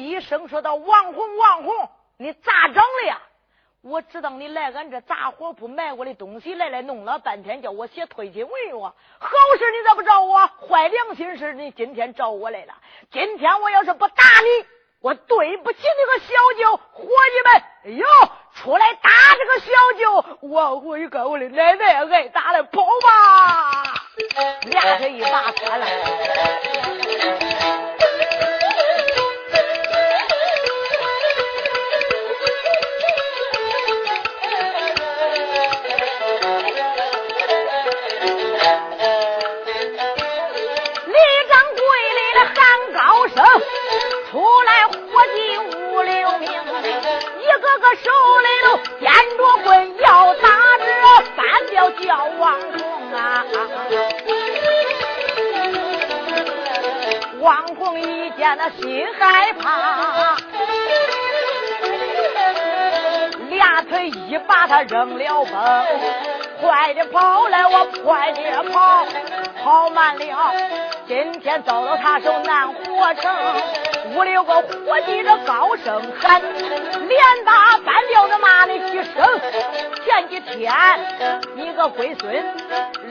[0.00, 3.20] 一声说道：“王红，王红，你咋整的呀？
[3.82, 8.94] 我知道你来俺这杂货铺买我的东西来了，弄了半天叫我写推荐文约，好
[9.58, 10.46] 事你咋不找我？
[10.46, 12.74] 坏良心事你今天找我来了。
[13.10, 14.66] 今天我要是不打你，
[15.00, 17.62] 我对不起那个小舅伙计们。
[17.82, 18.06] 哎呦，
[18.52, 22.62] 出来打这个小舅，我我一跟我的奶奶挨打了，
[57.60, 60.34] 张红一见那心害怕，
[63.50, 65.84] 俩腿一把他扔了风，
[66.58, 69.04] 快点跑来，我快点跑，
[69.62, 70.54] 跑慢了，
[71.06, 73.30] 今天遭到他手难活成。
[74.06, 79.40] 五六个伙计这高声喊，连打半吊子骂的几声。
[80.04, 80.72] 前几天
[81.54, 82.44] 你个龟孙，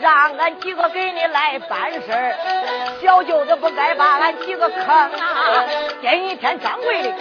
[0.01, 2.35] 让俺几个给你来办事儿，
[3.01, 5.65] 小舅子不该把俺几个坑啊！
[6.01, 7.11] 今一天掌柜的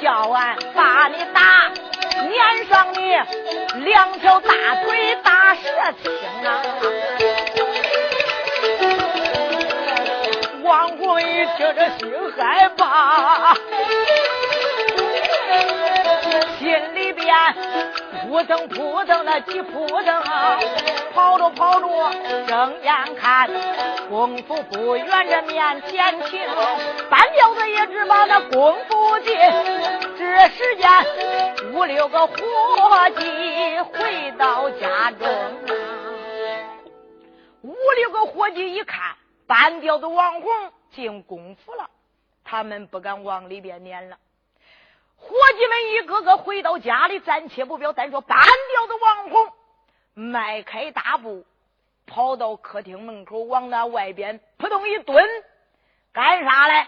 [0.00, 1.70] 叫俺把你打，
[2.28, 4.52] 撵上你两条大
[4.84, 5.70] 腿打蛇
[6.02, 6.12] 青
[6.46, 6.62] 啊！
[11.58, 13.52] 听这心害怕，
[16.56, 17.34] 心里边
[18.22, 20.22] 扑腾扑腾的急扑腾，
[21.12, 21.88] 跑着跑着
[22.46, 23.50] 睁眼看，
[24.08, 26.40] 功夫不远这面前停，
[27.10, 29.36] 半吊子也只把那功夫进。
[30.16, 30.88] 这时间
[31.72, 32.36] 五六个伙
[33.16, 35.28] 计回到家中，
[37.62, 39.17] 五六个伙计一看。
[39.48, 41.90] 半吊子王红进功夫了，
[42.44, 44.18] 他们不敢往里边撵了。
[45.16, 47.92] 伙计们一个个回到家里，暂且不表。
[47.92, 49.52] 单说半吊子王红
[50.12, 51.46] 迈开大步，
[52.06, 55.26] 跑到客厅门口，往那外边扑通一蹲，
[56.12, 56.86] 干啥嘞？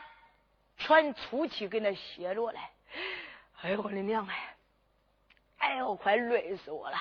[0.77, 2.59] 喘粗气，给那歇着嘞。
[3.63, 4.55] 哎呦我的娘哎！
[5.59, 6.97] 哎呦，快累死我了！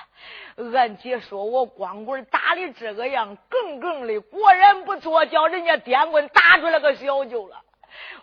[0.74, 7.64] 俺姐说我光棍打的这个样，耿耿的，果然不错，叫人家电棍打出来个小舅了。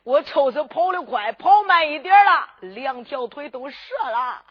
[0.04, 3.76] 我瞅瞅跑得快，跑慢一点了，两条腿都折
[4.10, 4.42] 了。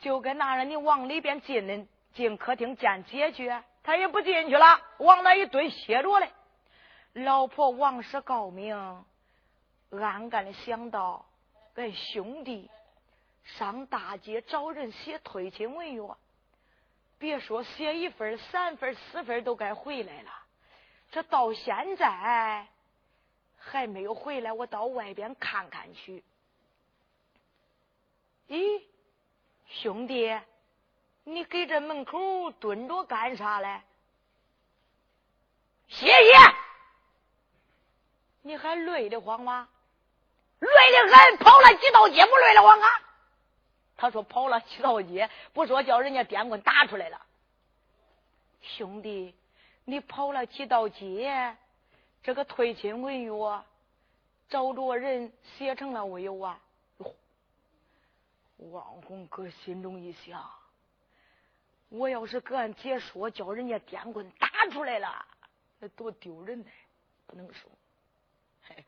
[0.00, 3.50] 就跟那让你往里边进呢，进客厅见姐去，
[3.82, 6.28] 他也不进去了，往那一蹲歇着嘞。
[7.14, 8.76] 老婆王氏告明，
[9.90, 11.24] 暗暗的想到，
[11.74, 12.70] 哎，兄弟。
[13.44, 16.02] 上大街找人写推亲文约，
[17.22, 20.30] 别说写一份、三份、四份都该回来了。
[21.12, 22.66] 这到现在
[23.56, 26.24] 还没有回来，我到外边看看去。
[28.48, 28.82] 咦，
[29.68, 30.36] 兄弟，
[31.22, 33.82] 你给这门口蹲着干啥嘞？
[35.86, 36.32] 谢谢。
[38.42, 39.68] 你还累得慌吗？
[40.58, 42.88] 累得很，跑了几道街不累得慌啊？
[44.02, 47.24] 他说跑了七道街，不说叫人家电棍打出来了。
[48.60, 49.32] 兄弟，
[49.84, 51.56] 你跑了几道街，
[52.20, 53.30] 这个退亲文约
[54.48, 56.60] 找着人写成了没有啊？
[58.56, 60.50] 王红哥心中一想，
[61.88, 65.24] 我要是跟俺姐说，叫人家电棍打出来了，
[65.78, 66.70] 那多丢人呢！
[67.28, 67.70] 不能说。
[68.64, 68.84] 嘿，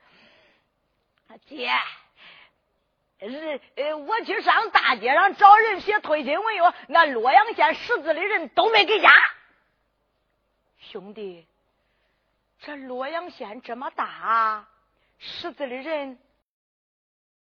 [1.46, 1.70] 姐。
[3.28, 9.10] 日呃，我去上大街上找人写推亲文约，那洛阳县识字的人都没给家。
[10.78, 11.46] 兄弟，
[12.60, 14.66] 这洛阳县这么大，
[15.18, 16.18] 识字的人